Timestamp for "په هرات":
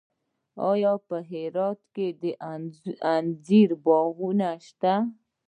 1.07-1.79